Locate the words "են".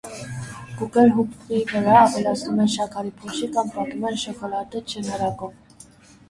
2.63-2.71, 4.13-4.19